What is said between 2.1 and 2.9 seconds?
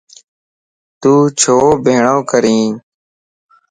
ڪرين؟